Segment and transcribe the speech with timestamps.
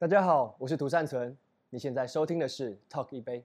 [0.00, 1.36] 大家好，我是涂善存。
[1.70, 3.44] 你现在收听的是 Talk 一杯。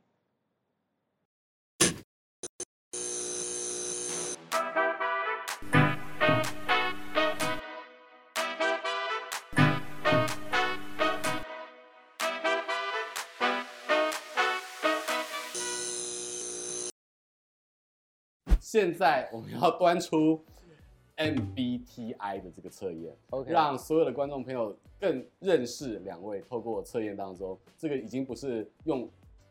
[18.60, 20.46] 现在我们要端出。
[21.18, 26.42] MBTI 的这个测验，OK，让所有的观众朋友更认识两位。
[26.42, 29.08] 透过测验当中，这个已经不是用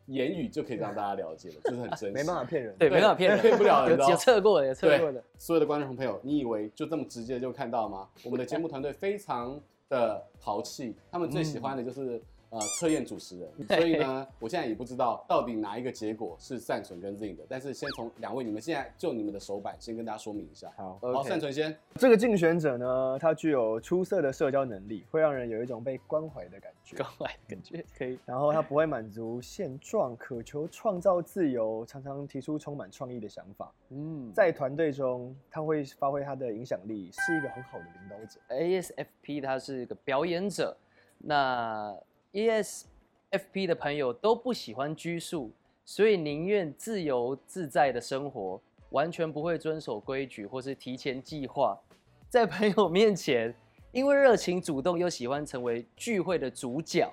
[0.07, 3.99] 言语就可以让大家了解了， 就是很真实，没办法骗人，对，没办法骗人，骗不了人。
[3.99, 5.23] 有测过的，有测过的。
[5.39, 8.09] 所有的观众朋友，你以为就这么直接就看到吗？
[8.25, 12.21] 我们的节目团队非常的淘气，他们最喜欢的就是。
[12.53, 20.71] 呃，测验主持人，所以呢，我现在也不知道到底哪一个结果是善存跟 Zing 的，但是先从两位，你们现在就你们的手板，先跟大家说明一下。
[20.77, 21.29] 好，好，okay.
[21.29, 21.75] 善存先。
[21.95, 26.95] 这个竞选者呢，他具有出色的社交能力，会让人有一种被关怀的感觉。
[26.99, 28.19] 关怀感觉可以。
[28.27, 33.73] 然后他不会满足现状，渴求创造自由，常常提出充满创意的想法。
[33.89, 38.39] 嗯，在团队中，他会发挥他的影响力，是一个很好的领导者。
[38.51, 40.77] ASFP 他是一个表演者，
[41.17, 41.97] 那
[42.33, 42.85] ES。
[43.31, 45.51] FP 的朋友都不喜欢拘束，
[45.87, 51.81] 所以宁愿自由自在的生活，完全不会遵守规矩或是提前计划。
[52.29, 53.55] 在朋友面前，
[53.91, 57.11] 因为热情主动又喜欢成为聚会的主角，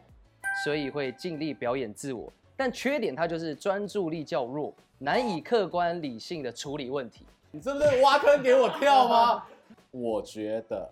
[0.66, 2.30] 所以会尽力表演自我。
[2.58, 7.26] 但缺点他就是专注力较弱，难以客观理性的处理问题。
[7.52, 9.46] 你真的挖坑给我跳吗？
[9.92, 10.92] 我觉得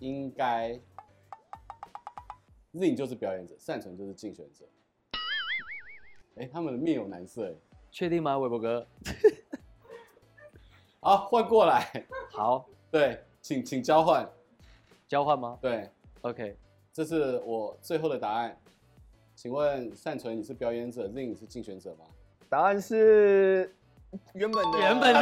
[0.00, 0.78] 应该。
[2.74, 4.64] Zing 就是表演者，善存就是竞选者。
[6.36, 7.54] 哎、欸，他们的面有难色，哎，
[7.90, 8.86] 确定吗，韦伯哥？
[11.00, 12.06] 好，换过来。
[12.30, 14.26] 好，对，请请交换。
[15.06, 15.58] 交换吗？
[15.60, 15.90] 对
[16.22, 16.56] ，OK，
[16.94, 18.56] 这是我最后的答案。
[19.34, 22.06] 请问善存，你是表演者，Zing 是竞选者吗？
[22.48, 23.74] 答案是
[24.32, 25.20] 原本的， 原本的，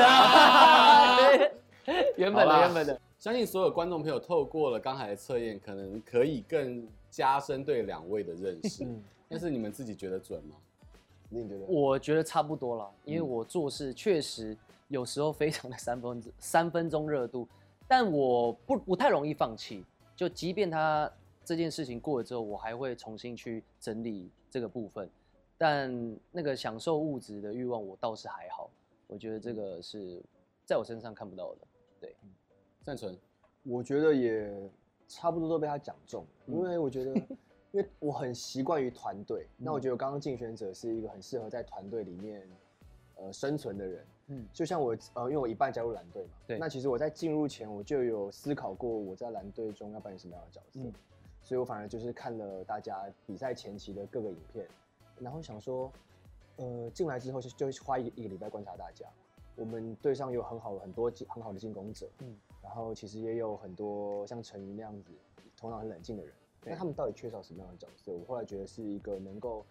[2.16, 3.00] 原本的，原本的。
[3.18, 6.86] 相信所有观众朋友透过了刚才的测验，可能可以更。
[7.10, 8.86] 加深对两位的认识，
[9.28, 10.56] 但是你们自己觉得准吗？
[11.28, 11.64] 你觉得？
[11.66, 14.56] 我觉得差不多了，因为我做事确实
[14.88, 17.46] 有时候非常的三分 三分钟热度，
[17.86, 19.84] 但我不不太容易放弃。
[20.16, 21.10] 就即便他
[21.44, 25.08] 这件事情过了之后，我还会重新去整理这个部分。
[25.58, 28.70] 但那个享受物质的欲望，我倒是还好。
[29.06, 30.22] 我觉得这个是
[30.64, 31.58] 在我身上看不到的。
[32.00, 32.16] 对，
[32.82, 33.16] 赞成，
[33.64, 34.70] 我觉得也。
[35.10, 37.12] 差不多都被他讲中，因为我觉得，
[37.72, 42.48] 因为我很习惯于团队，那我觉得刚刚竞选者是一个很适合在团队里面，
[43.16, 44.06] 呃，生存的人。
[44.28, 50.88] 嗯，就像我，呃，因为我一半加入蓝队嘛，对，那其实我在进入前我就有思考过我在蓝队中要扮演什么样的角色，
[51.42, 54.64] 所以我反而就是看了大家比赛前期的各个影片，
[55.18, 55.90] 然后想说，
[56.58, 59.04] 呃，进来之后就就花一个一个礼拜观察大家，
[59.56, 62.36] 我们队上有很好很多很好的进攻者，嗯。
[62.62, 65.10] 然后其实也有很多像陈瑜那样子
[65.56, 66.32] 头脑很冷静的人，
[66.64, 68.12] 那他们到底缺少什么样的角色？
[68.12, 69.64] 我后来觉得是一个能够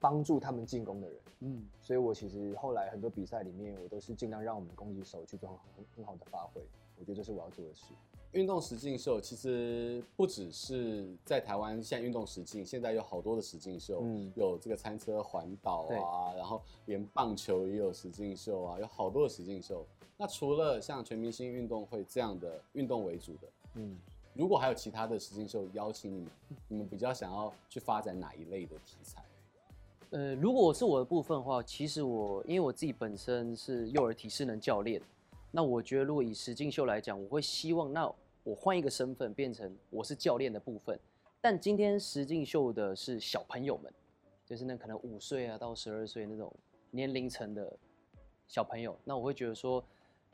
[0.00, 6.60] 帮助他们进攻的人，嗯，所以我其实后来很多比赛里面，我都是尽量让我们的攻击手去做很很好的发挥。
[6.96, 7.94] 我觉得这是我要做的事。
[8.34, 19.86] 运动实境秀其实不只是在台湾，现在运动实境现在有好多的实境秀，嗯，有这个餐车环岛啊，然后连棒球也有实境秀啊，有好多的实境秀。
[20.16, 23.96] 那除了像全明星运动会这样的运动为主的，嗯，
[24.34, 26.30] 如果还有其他的实境秀邀请你们，
[26.66, 29.24] 你们比较想要去发展哪一类的题材？
[30.10, 35.00] 呃，如果是我的部分的话，其实我因为我自己本身是幼儿体适能教练，
[35.52, 38.12] 那我觉得如果以实境秀来讲，我会希望那
[38.44, 40.96] 我换一个身份变成我是教练的部分，
[41.40, 43.92] 但今天实境秀的是小朋友们，
[44.46, 46.54] 就是那可能五岁啊到十二岁那种
[46.90, 47.76] 年龄层的
[48.46, 49.84] 小朋友，那我会觉得说。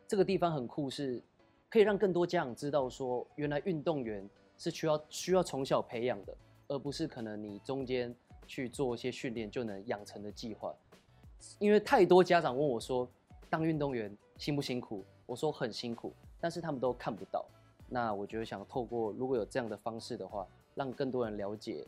[0.09, 1.22] 这个地方很酷，是
[1.69, 4.28] 可以让更多家长知道说，原来运动员
[4.59, 8.12] 是需要需要从小培养的，而不是可能你中间
[8.44, 10.75] 去做一些训练就能养成的计划。
[11.61, 13.08] 因为太多家长问我说，
[13.49, 15.05] 当运动员辛不辛苦？
[15.26, 17.46] 我说很辛苦，但是他们都看不到。
[17.90, 21.84] 那我觉得想透过如果有这样的方式的话，让更多人了解，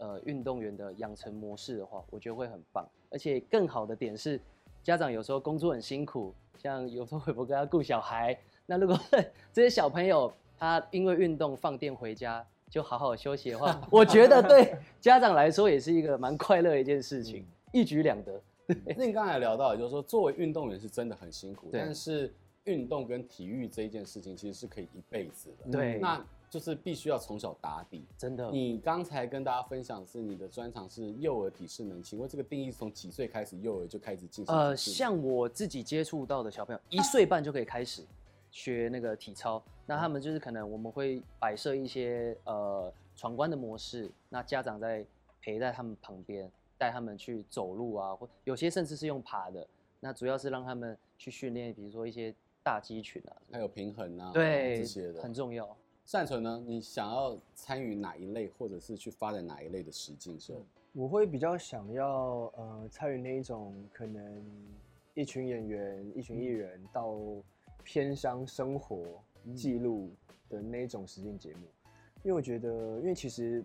[0.00, 2.84] 呃，运动员的养成模式的话，我觉得会很棒。
[3.10, 4.40] 而且更好的点是，
[4.82, 6.34] 家长有时候工作很辛苦。
[6.58, 8.38] 像有时候会不会跟他顾小孩？
[8.66, 8.98] 那如果
[9.52, 18.40] 这些小朋友他因为运动放电回家就好好休息的话， 我觉得对家长来说也是一个蛮快乐的一件事情，一举两得。
[18.96, 22.32] 那你刚才聊到，就是说作为运动员是真的很辛苦，但是
[22.64, 25.70] 运动跟体育这一件事情其实是可以一辈子的。
[25.70, 28.50] 对，那就是必须要从小打底，真的。
[28.50, 34.54] 你刚才跟大家分享的是你的专长是幼儿体适能，请问这个定义是从几岁开始幼儿就开始进行？
[34.54, 38.04] 呃，像我自己接触到的小朋友，一岁半就可以开始
[38.50, 39.62] 学那个体操。
[39.86, 45.04] 那他们就是可能我们会摆设一些呃闯关的模式，那家长在
[45.40, 46.48] 陪在他们旁边，
[46.78, 49.66] 带他们去走路啊，或有些甚至是用爬的。
[50.00, 55.76] 那主要是让他们去训练，比如说一些大肌群啊，还有平衡啊，对，这些的很重要。
[56.04, 56.62] 善存呢？
[56.66, 60.60] 你想要参与哪一类，或者是去发展哪一类的实境秀？
[60.92, 64.44] 我会比较想要呃参与那一种可能
[65.14, 67.16] 一群演员、一群艺人到
[67.84, 69.22] 偏乡生活
[69.54, 70.10] 记录
[70.50, 71.66] 的那一种实境节目，
[72.22, 72.68] 因为我觉得，
[72.98, 73.64] 因为其实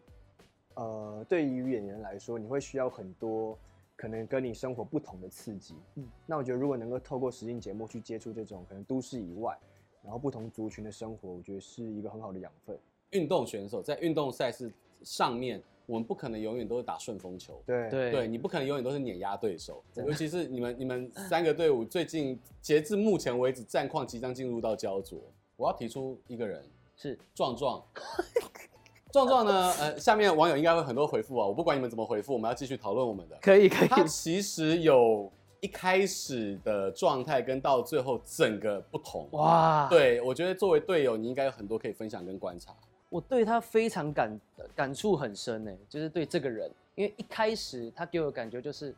[0.75, 3.57] 呃对于演员来说，你会需要很多
[3.97, 5.75] 可能跟你生活不同的刺激。
[5.95, 9.59] 嗯，那我觉得如果能够透过实境节目去接触这种可能都市以外。
[10.03, 12.79] 然后不同族群的生活，我觉得是一个很好的养分。
[13.09, 14.71] 运动选手在运动赛事
[15.03, 17.61] 上面，我们不可能永远都是打顺风球。
[17.65, 19.83] 对对对，你不可能永远都是碾压对手。
[19.95, 25.19] 尤其是你们你们 三个队伍最近截至目前为止战况即将进入到焦灼。
[25.57, 26.63] 我要提出一个人
[26.95, 27.83] 是壮壮，
[29.11, 29.73] 壮壮呢？
[29.79, 33.37] 呃，下面网友应该会很多回复啊，我不管你们怎么回复，我们要继续讨论我们的。
[33.41, 33.87] 可以可以。
[33.87, 35.31] 他其实有。
[35.59, 39.87] 一开始的状态跟到最后整个不同哇！
[39.89, 42.75] 对，我觉得作为队友，你应该有很多可以分享跟观察。
[43.09, 44.39] 我对他非常感
[44.75, 48.95] 感触很深呢，就是对这个人，因为一开始他给我的感觉就是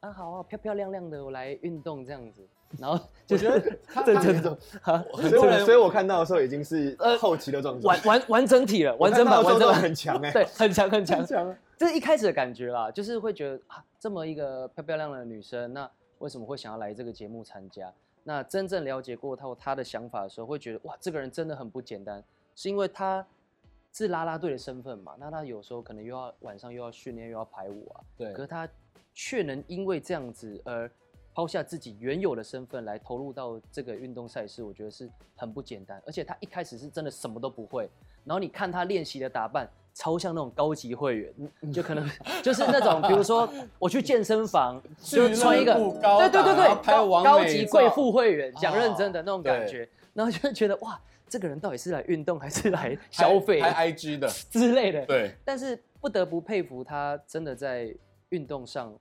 [0.00, 2.40] 啊好啊，漂漂亮亮的，我来运动这样子。
[2.78, 4.56] 然后就觉得他 这这种，
[5.20, 11.56] 所以我所以我看到的时候已经是后期的状态，完完完整体了，完整版完整版很强哎，对，很强很强强。
[11.76, 15.88] 这是一开始的感觉啦，就是会觉得啊，这么一个漂漂亮亮的女生那。
[16.18, 17.92] 为什么会想要来这个节目参加？
[18.24, 22.20] 那真正了解过她她的想法的时候，会觉得哇，这个人真的很不简单。
[22.56, 23.24] 是因为她
[23.92, 25.14] 是啦啦队的身份嘛？
[25.16, 28.02] 那她有时候可能又要晚上又要训练又要排舞啊。
[28.16, 28.32] 对。
[28.32, 28.68] 可是她
[29.14, 30.90] 却能因为这样子而
[31.38, 36.02] 抛下自己原有的身份来投入到这个运动赛事，我觉得是很不简单。
[36.04, 37.88] 而且他一开始是真的什么都不会，
[38.24, 39.70] 然后你看他练习的打扮。
[39.94, 42.08] 超像那种高级会员，就可能
[42.40, 53.60] 就是那种，比如说 我去健身房，就穿一个，对对对对，高高级贵妇会员，讲认真的那种感觉，然后就会觉得哇，这个人到底是来运动还是来消费？
[53.60, 55.04] 拍 IG 的 之类的。
[55.04, 57.92] 对，但是不得不佩服他，真的在
[58.28, 58.96] 运动上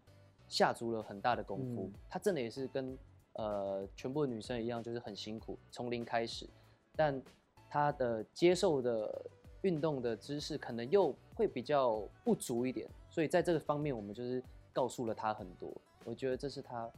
[0.48, 1.92] 下足了很大的功夫。
[2.10, 2.98] 他真的也是跟
[3.34, 6.48] 呃全部的女生一样，就是很辛苦，从零开始，
[6.96, 7.22] 但
[7.70, 9.26] 他的接受的。
[9.64, 14.42] 运动的知识可能又会比较不足一点，所以在这个方面，我们就是
[14.72, 15.70] 告诉了他很多。
[16.06, 16.90] 我觉得这是他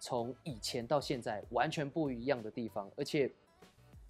[0.00, 3.30] 从以前到现在完全不一样的地方，而且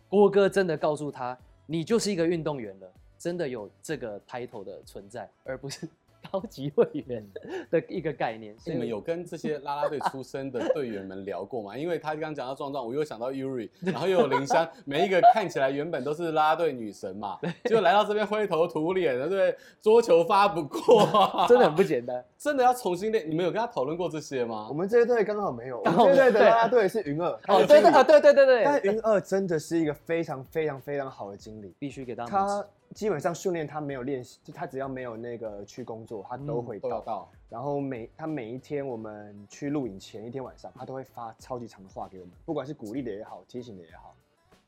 [0.09, 5.87] 郭哥真的告诉他，你就是一个运动员了，真的有这个 title 的存在，而不是。
[6.31, 7.26] 高级会员
[7.70, 11.76] 的一个概念，你们有跟这些 啦啦队出身的队员们聊过吗？
[11.79, 23.29] 因为他刚刚讲到壮壮，我又想到 Yuri， 然后又有林湘，每一个看起来原本都是啦啦队女神嘛，就来到这边灰头土脸的，对，桌球发不过，真的很不简单，真的要重新练。
[23.31, 24.67] 你们有跟他讨论过这些吗？
[24.69, 32.25] 我们这一队刚好没有，我们这一队的啦啦队是云二，哦，对对对对对对，但云二真的是一个非常非常非常好的经理，必须给他。
[32.26, 37.00] 他基本上训练他没有练习，就他只要没有那个去工作，他都会到。
[37.00, 44.17] 嗯、到然后每他每一天我们去录影前一天晚上，他都会发超级长的话给我们，不管是鼓励的也好，提醒的也好，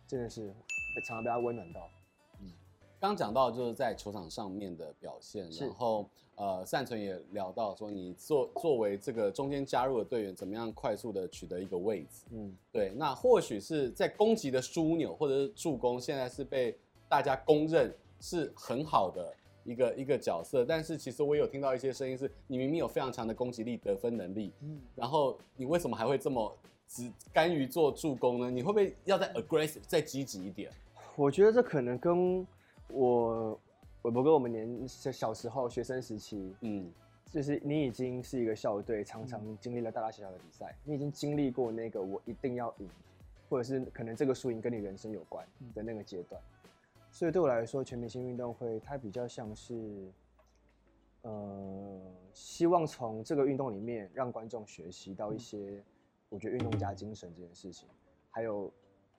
[0.07, 0.53] 真的是
[1.07, 1.89] 常常被他温暖到。
[2.41, 2.53] 嗯，
[3.01, 12.27] 刚讲到就是在球场上面的表现，然后呃，善存也聊到说你作作为这个中间加入的队员，怎么样快速的取得一个位置？
[12.31, 16.79] 嗯，对，那或许是在攻击的枢纽或者是助攻，现在是被
[17.09, 17.93] 大家公认。
[18.21, 19.35] 是很好的
[19.65, 28.51] 一个一个角色，但是其实我有听到一些声音，是你明明有非常强的攻击力、得分能力，嗯，然后你为什么还会这么只甘于做助攻呢？
[28.51, 30.71] 你会不会要再 aggressive、再积极一点？
[31.17, 32.47] 我觉得这可能跟
[32.89, 33.59] 我
[34.03, 36.91] 我不跟我们年小时候学生时期，嗯，
[37.31, 42.89] 就是你已经是一个校队，常常经历了大大小小的比赛，你已经经历过那个我一定要赢，
[43.49, 46.41] 或者是可能这个输赢跟你人生有关的那个阶段。
[47.11, 50.11] 所以对我来说，全明星运动会它比较像是，
[51.23, 52.01] 呃，
[52.33, 55.83] 希望从这个运动里面让观众学习到一些，
[56.29, 57.89] 我觉得运动家精神这件事情，
[58.31, 58.73] 还有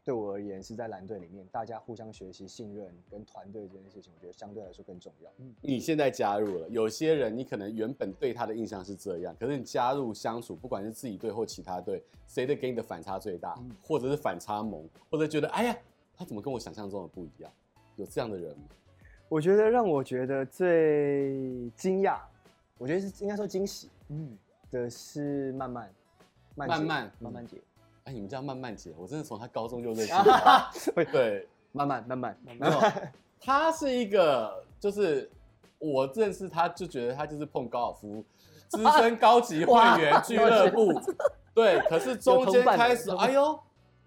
[0.03, 5.29] 对我而言是在蓝队里面，大家互相学习、信任跟团队这件事情，我觉得相对来说更重要。
[5.61, 15.77] 你现在加入了，有些人你可能原本对他的印象是这样，可是你加入相处，不管是自己队或其他队，谁的给你的反差最大，或者是反差萌，或者觉得哎呀，
[16.15, 17.51] 他怎么跟我想象中的不一样？
[18.01, 18.63] 有这样的人吗？
[19.29, 22.17] 我觉得让我觉得最惊讶，
[22.77, 24.37] 我觉得是应该说惊喜，嗯，
[24.71, 25.89] 的是慢慢，
[26.55, 27.57] 慢慢慢慢姐，
[28.03, 30.69] 哎，你们叫慢慢姐，我真的从她高中就认识她，
[31.13, 32.81] 对， 慢慢慢慢，没有，
[33.39, 35.29] 她是一个，就是
[35.77, 38.25] 我认识她就觉得她就是碰高尔夫，
[38.67, 40.99] 资深高级会员俱乐部，
[41.53, 43.57] 对，可是中间开始，哎呦。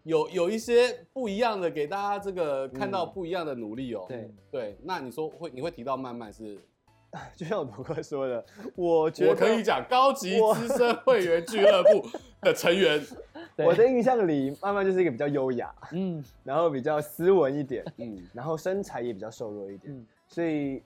[0.05, 4.05] 有有一些不一样的，给大家这个看到不一样的努力哦。
[4.09, 6.59] 对对，那你说会你会提到慢慢是，
[7.37, 8.45] 就像我伯哥说的，
[8.77, 12.07] 我觉得我可以讲高级资深会员俱乐部
[12.43, 13.05] 的成员。
[13.57, 20.83] 我的印象里，慢慢就是一个比较优雅，嗯，然后比较斯文一点，嗯，然后身材也比较瘦弱一点，嗯，所以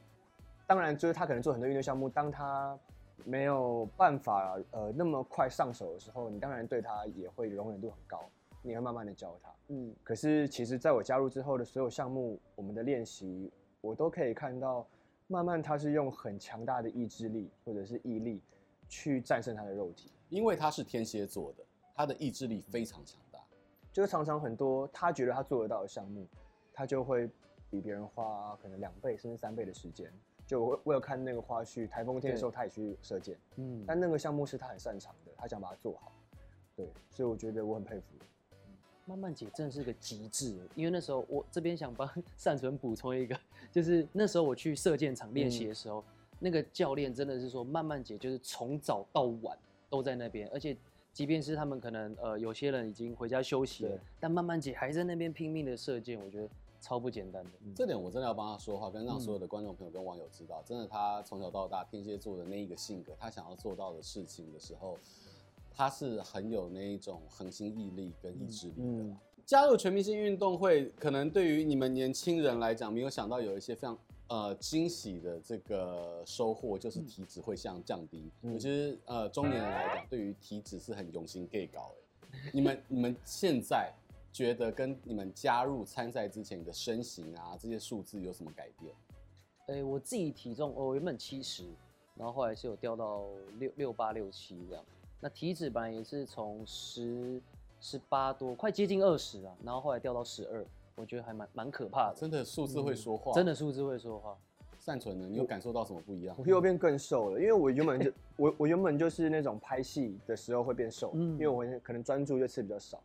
[0.66, 2.78] 当然就是他可能做很多运动项目，当他
[3.24, 8.28] 没有办法呃那么快上手的时候，你当然对他也会容忍度很高。
[8.62, 13.50] 你会慢慢的教他，嗯，可是其实在我加入之后的所有项目，我们的练习，
[13.80, 14.86] 我都可以看到，
[15.26, 18.42] 慢慢他是用很强大的意志力或者是毅力
[18.88, 23.38] 去战胜他的肉体，因为他是天蝎座的，他的意志力非常强大，
[23.92, 26.26] 就是常常很多他觉得他做得到的项目，
[26.72, 27.30] 他就会
[27.70, 30.12] 比别人花可能两倍甚至三倍的时间。
[30.46, 36.10] 就我为了看那个花絮，台风天的时候他也去射箭，嗯，但那个项目是他很擅长的，他想把它做好，
[36.74, 38.06] 对，所以我觉得我很佩服。
[39.08, 43.34] 慢慢姐真的是个极致，因为那时候我这边想帮 善存补充一个，
[43.72, 46.04] 就是那时候我去射箭场练习的时候，嗯、
[46.40, 49.56] 那个教练真的是说，慢慢姐就是从早到晚
[49.88, 50.76] 都在那边，而且
[51.14, 56.48] 即便是他们可能呃有些人已经回家休息了，但慢慢姐还在那边拼命的射箭，我觉得
[56.78, 57.50] 超不简单的。
[57.74, 64.98] 这点我真的要帮他说话，跟让所有的观众朋友跟网友知道，真的他从小到大天蝎座的那一个性格，他想要做到的事情的时候。
[65.78, 69.16] 他是很有那一种恒心毅力跟意志力的。
[69.46, 78.28] 加入全明星运动会，可能对于你们年轻人来讲，没有想到有一些非常呃惊喜的这个收获，就是体脂会像降低。
[78.42, 82.28] 其实、嗯、呃中年人来讲，对于体脂是很用心 gay 搞的。
[82.52, 83.92] 你们 你们现在
[84.32, 88.92] 觉得跟你们加入参赛之前的身形啊这些数字有什么改变？
[89.68, 91.62] 哎、欸，我自己体重我原本七十，
[92.16, 93.28] 然后后来是有掉到
[93.60, 94.84] 六六八六七这样。
[95.20, 97.40] 那体脂本来也是从十
[97.80, 102.14] 十八多，快接近二十啊，然后后来掉到十二，我觉得还蛮蛮可怕的。
[102.16, 104.36] 真的数字会说话，嗯、真的数字会说话。
[104.78, 105.26] 善存呢？
[105.28, 106.34] 你有感受到什么不一样？
[106.38, 113.02] 我又变更瘦了，因为我原本就 我我原本就是那种拍戏的时候会变瘦，嗯、因为我可能专注就吃比较少。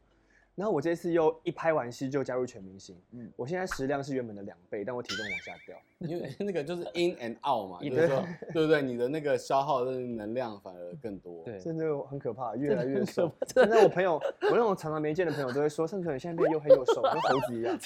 [0.56, 5.76] 然后我这次又一拍完戏就加入全明星，嗯，我现在食量是原本的两倍，但我体重往下掉，
[6.08, 8.80] 因为那个就是 in and out 嘛，就是说，对不对？
[8.82, 13.32] 你的那个消耗的能量反而更多，对，真的很可怕，越来越瘦。
[13.48, 17.80] 现在我朋友，我那种常常没见的朋友都会说，甚至你现在变又黑又瘦，跟猴子一样。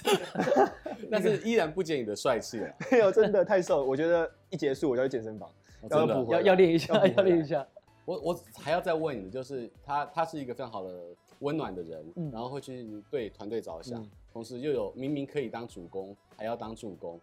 [1.10, 2.76] 但是依然不减你的帅气啊！
[2.92, 5.50] 没有，真的太瘦，我觉得一结束我就去健身房，
[5.90, 7.66] 要要要练一下，要练一下。
[8.04, 10.94] 我我还要再问你的就是，他他是一个非常好的。
[11.39, 17.20] 温暖的人，嗯、然后会去对团队着想，嗯、同时又有明明可以当主攻，还要当助攻。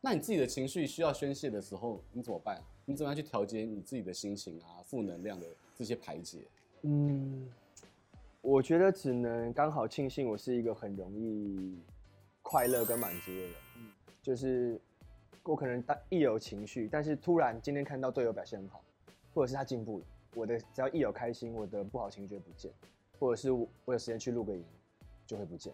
[0.00, 2.62] 那你自己的情绪需要宣泄的时候，你怎么办？
[2.84, 4.80] 你怎么样去调节你自己的心情啊？
[4.84, 5.46] 负能量的
[5.76, 6.38] 这些排解？
[6.82, 7.48] 嗯，
[8.40, 11.76] 我觉得只能刚好庆幸我是一个很容易
[12.42, 13.52] 快乐跟满足的人。
[13.76, 13.90] 嗯，
[14.22, 14.80] 就是
[15.42, 18.80] 我可能当一有情绪，但是突然今天看到队友表现很好，
[19.34, 20.04] 或者是他进步了，
[20.36, 22.70] 我的只要一有开心，我的不好情绪就不见。
[23.18, 24.64] 或者是我有时间去录个影，
[25.26, 25.72] 就会不见。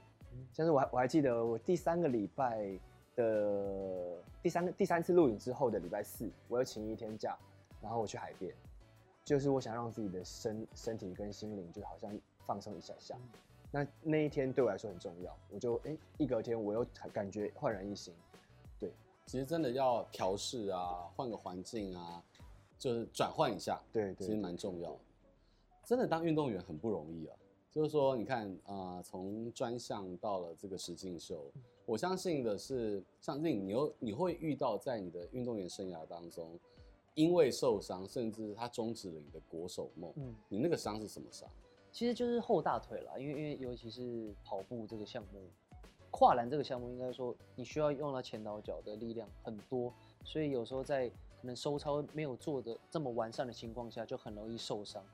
[0.52, 2.78] 像是我还我还记得我第三个礼拜
[3.14, 7.38] 的第三个第三次录影之后的礼拜四，我又请一天假，
[7.80, 8.52] 然后我去海边，
[9.24, 12.12] 就是我想让自己的身身体跟心灵就好像
[12.44, 13.16] 放松一下下。
[13.70, 18.14] 那那一天对我来说很重要，我就哎、欸、一隔天我又感觉焕然一新。
[18.78, 18.92] 对，
[19.26, 22.22] 其实真的要调试啊，换个环境啊，
[22.78, 24.96] 就是转换一下，对，对，其实蛮重要。
[25.84, 27.36] 真的当运动员很不容易啊，
[27.70, 31.50] 就是说，你看啊，从专项到了这个实境秀，
[31.84, 36.58] 我相信的是，像令你又你会遇到在你的运动员生涯当中，
[37.14, 40.12] 因为受伤，甚至他终止了你的国手梦。
[40.16, 41.48] 嗯，你那个伤是什么伤？
[41.92, 45.48] 其实就是后大腿了，因为因为尤其是跑步这个项目，
[46.10, 49.92] 跨栏这个项目，应该说你需要用到前倒脚的力量很多，
[50.24, 55.04] 所以有时候在可能收操没有做的这么完善的情况下，就很容易受伤。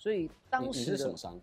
[0.00, 1.38] 所以当时是什么伤？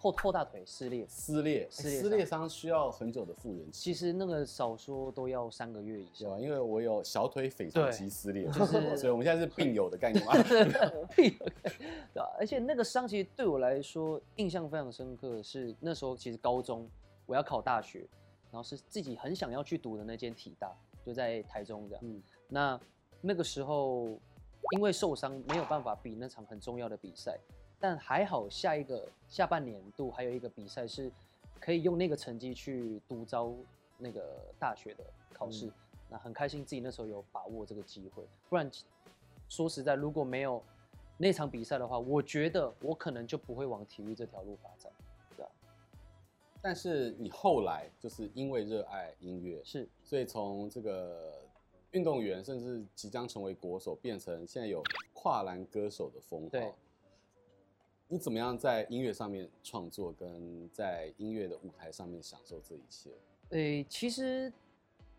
[0.00, 3.82] 后后大腿撕裂，撕裂，撕裂撕裂伤需要很久的复原期。
[3.82, 6.40] 其实那个少说都要三个月以上。
[6.40, 10.32] 因为我有小腿腓肠肌撕裂，就是，所以我们现在是病友的概念嘛。
[11.14, 11.30] 对
[12.14, 16.88] 吧，而且那个伤其实对我来说印象非常深刻，是那时候其实高中
[17.26, 18.08] 我要考大学，
[18.50, 20.72] 然后是自己很想要去读的那间体大，
[21.04, 22.04] 就在台中这样。
[22.06, 22.80] 嗯，那
[23.20, 24.08] 那个时候
[24.76, 27.36] 因为受伤没有办法比那场很重要的比赛，
[27.80, 31.10] 但还好下一个下半年度还有一个比赛是
[31.60, 33.54] 可以用那个成绩去独招
[33.96, 35.66] 那个大学的考试。
[35.66, 35.72] 嗯
[36.10, 38.70] 那很开心自己那时候有把握这个机会，不然
[39.46, 40.64] 说实在，如果没有
[41.18, 44.90] 那场比赛的话，我觉得我可能就不会往体育这条路发展，
[45.36, 45.50] 对啊。
[46.62, 51.42] 但是你后来就是因为热爱音乐，是，所以从这个
[51.90, 54.82] 运动员，甚至即将成为国手，变成现在有
[55.12, 56.74] 跨栏歌手的风号。
[58.08, 58.14] 对。
[58.14, 63.10] 你怎么样在音乐上面创作，跟在音乐的舞台上面享受这一切？
[63.50, 64.52] 诶，其实。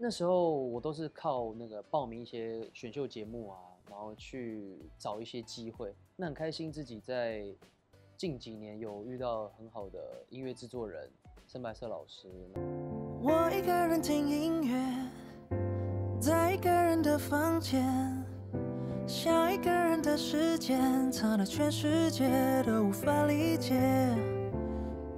[0.01, 5.93] 那时候我都是靠那个报名一些选秀节目啊，然后去找一些机会。
[6.15, 7.53] 那很开心自己在
[8.15, 11.11] 近几年有遇到很好的音乐制作人
[11.47, 12.29] 深白色老师。
[13.21, 15.11] 我一个人听音乐，
[16.21, 18.18] 在一个人的房间，
[19.09, 22.29] 想一个人的时间，藏得全世界
[22.63, 23.73] 都无法理解，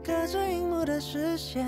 [0.02, 1.68] 隔着荧幕的视线。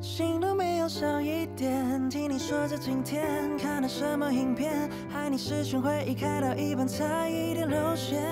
[0.00, 3.26] 心都没有少一点，听你说着今天
[3.58, 8.22] 看了什么影片，害你失去回忆开到一半才一点露馅。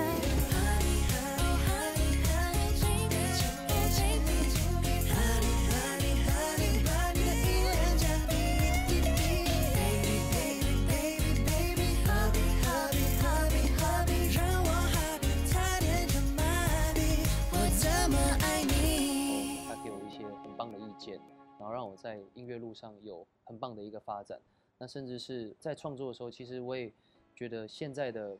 [21.97, 24.39] 在音乐路上有很棒的一个发展，
[24.77, 26.91] 那甚至是在创作的时候，其实我也
[27.35, 28.37] 觉得现在的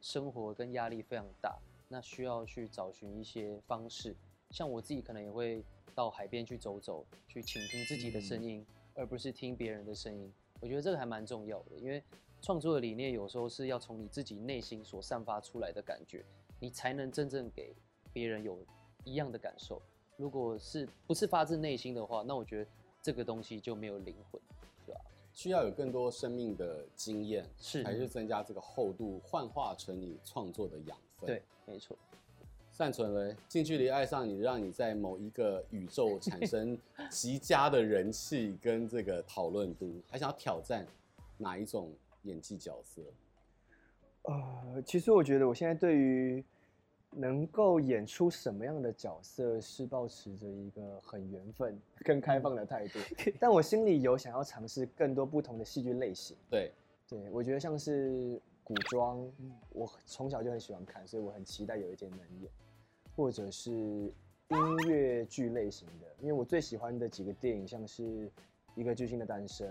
[0.00, 4.14] 生活跟压力非常大，那需要去找寻一些方式。
[4.50, 10.32] 像我自己可能也会到海边去走走，去倾听自己的声音，而不是听别人的声音。
[10.60, 12.02] 我觉得这个还蛮重要的，因为
[12.40, 16.24] 创作的理念有时候是要从你自己内心所散发出来的感觉，
[16.60, 17.74] 你才能真正给
[18.12, 18.58] 别人有
[19.04, 19.80] 一样的感受。
[20.22, 22.70] 如果是不是发自内心的话，那我觉得。
[23.04, 24.40] 这个东西就没有灵魂，
[24.86, 25.00] 是吧？
[25.32, 31.26] 需要有更多生命的经验，是还是增加这个厚度，幻化成你创作的养分？
[31.26, 31.96] 对，没错。
[32.70, 36.78] 善存嘞，近距离爱上你，让你在某一个宇宙 产生
[37.10, 40.86] 极佳的人气跟这个讨论度，还想要挑战
[41.36, 43.02] 哪一种演技角色？
[44.22, 46.44] 呃，其实我觉得我现在对于。
[47.14, 52.98] 能够演出什么样的角色，是保持着一个很缘分更开放的态度。
[53.38, 56.36] 但我心里有想要尝试更多不同的戏剧类型。
[56.50, 56.72] 对，
[57.06, 59.30] 对我觉得像是古装，
[59.70, 62.50] 我从小就很喜欢看，所以我很期待有一天能演，
[63.14, 68.02] 或者是音乐剧类型的，因为我最喜欢的几个电影，像是
[68.74, 69.68] 《一个巨星的诞生》、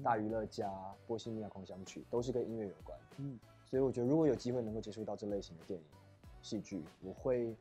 [0.04, 0.68] 《大娱乐家》、
[1.06, 2.96] 《波西米亚狂想曲》，都是跟音乐有关。
[3.18, 5.86] 嗯，所以我觉得如果有机会能够接触到这类型的电影。
[6.46, 7.52] 戏剧，我会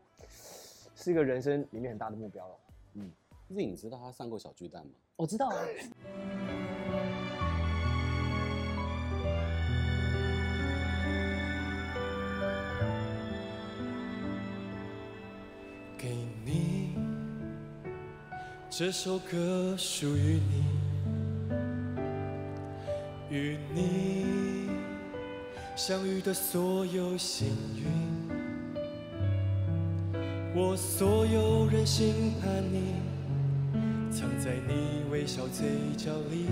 [0.96, 2.56] 是一个人生里面很大的目标了。
[2.94, 3.12] 嗯，
[3.48, 4.92] 那你知道他上过小巨蛋吗？
[5.16, 5.66] 我知道啊。
[15.98, 16.14] 给
[16.46, 16.96] 你
[18.70, 20.64] 这首歌属于你，
[23.32, 24.70] 与你
[25.76, 28.05] 相遇的所有幸运。
[30.58, 32.96] 我所有任性叛逆，
[34.10, 36.48] 藏在你微笑嘴角里，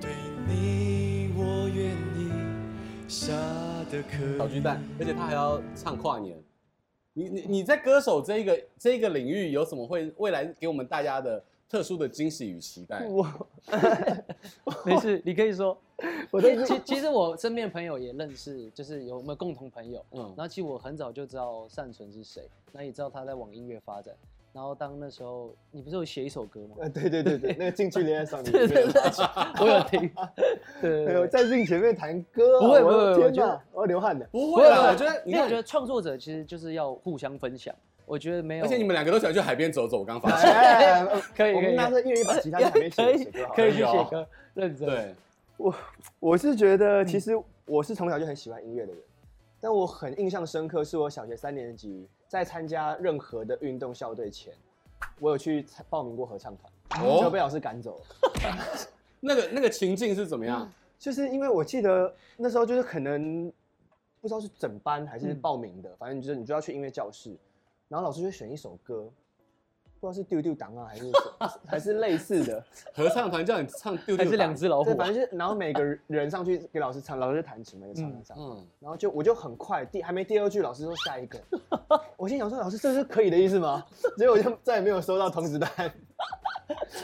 [0.00, 0.10] 对
[0.48, 2.30] 你我愿意
[3.06, 3.30] 傻
[3.90, 4.38] 的可以。
[4.38, 6.42] 小巨蛋，而且他还要唱跨年。
[7.12, 13.06] 你你你在歌手这一个这一个领域有什么会未来给我们大家的特殊的惊喜与期待？
[13.08, 13.26] 我
[14.84, 15.74] 没事，你可以说。
[16.30, 20.04] 我其其实我身边朋友也认识，就是有我们共同朋友。
[20.10, 24.14] 嗯，然后其实我很早就知道善存是谁，那也知道他在往音乐发展。
[24.52, 26.76] 然后当那时候你不是有写一首歌吗？
[26.80, 28.50] 呃，对对对对， 那个近距离爱上你。
[28.50, 29.00] 对对对，
[29.58, 30.10] 我有听。
[30.82, 34.26] 对对，在镜前面弹歌，不会不会，天哪，我要流汗的。
[34.26, 37.74] 不会啊，我觉得，因为我觉得创作者其实就是要互相分享。
[38.12, 40.00] 我觉得没有，而且你们两个都喜欢去海边走走。
[40.00, 44.86] 我刚发现，可以，我们拿着乐一把吉他在海边写歌，可以去写歌，认真。
[44.86, 45.14] 对。
[45.56, 45.74] 我
[46.20, 47.32] 我是觉得，其实
[47.64, 49.02] 我是从小就很喜欢音乐的人，
[49.62, 54.52] 但我很印象深刻，是我小学三年级在参加任何的运动校队前，
[55.18, 56.54] 我有去报名过合唱
[56.90, 58.04] 团，就被老师赶走了。
[59.20, 60.70] 那个那个情境是怎么样？
[60.98, 63.50] 就是因为我记得那时候就是可能
[64.20, 67.34] 不知道是整班还是报名的，反正就是你就要去音乐教室，
[67.88, 69.10] 然后老师就选一首歌，
[70.00, 71.12] 不知道是丢丢档啊，还是
[71.66, 72.64] 还是类似的
[72.94, 74.86] 合唱团叫你唱丢丢，还是两只老虎？
[74.86, 78.36] 对，反正就是，然后每个人上去给老师唱，老师就弹琴嘛，就唱唱唱。
[78.38, 81.38] 嗯，然后就我就很快第还没第二句，老师说下一个。
[82.16, 83.84] 我心想说，老师这是可以的意思吗？
[84.16, 85.70] 结果我就再也没有收到通知单，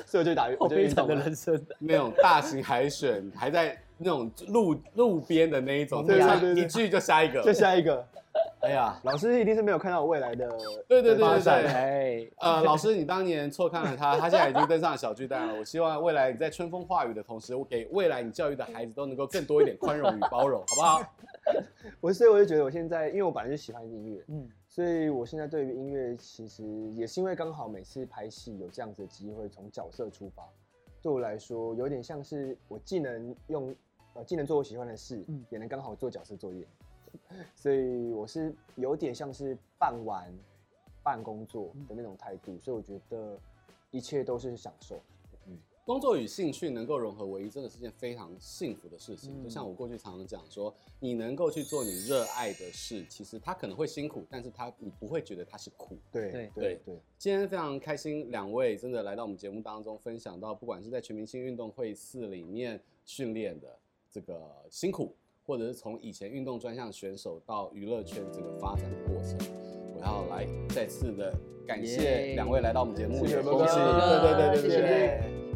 [0.06, 8.06] 所以我就打，我就运动的人生那种大型海选，还在那种路路边的那一种，对对对，一句就下一个，就下一个。
[8.60, 10.48] 哎呀，老师一定是没有看到我未来的
[10.88, 15.54] 对对对对对，哎，呃，老师你当年错看了他，他现在已经登上了小巨蛋了。
[15.54, 21.14] 我希望未来你在春风化雨的同时，我给未来你教育的孩子都能够更多一点宽容与包容，好不好？
[22.00, 30.42] 我所以我就觉得我现在，因为我本来就喜欢音乐，嗯，所以我现在对于音乐其实也是因为刚好每次拍戏有这样子的机会，从角色出发，
[31.00, 33.74] 对我来说有点像是我既能用
[34.14, 36.66] 呃既能做我喜欢的事，嗯，也能刚好做角色作业。
[37.54, 40.32] 所以我是有点像是半玩
[41.02, 43.38] 半工作的那种态度，所以我觉得
[43.90, 45.00] 一切都是享受。
[45.46, 49.42] 嗯，工作与兴趣能够融合为一，真的是件非常幸福的事情。
[49.42, 55.96] 就像我过去常常讲说，你能够去做你热爱的事，其实它可能会辛苦，但是它你不会觉得它是苦。
[56.12, 57.00] 对对对对。
[57.16, 63.78] 今天非常开心，两位真的来到我们节目当中，分享到不管是在全明星运动会四里面训练的
[64.10, 65.14] 这个辛苦。
[65.48, 69.38] 或者是从以前运动专项选手到娱乐圈这个发展的过程，
[69.96, 71.32] 我要来再次的
[71.66, 75.47] 感谢两位来到我们节目，谢谢，恭喜，对对对对对，谢谢。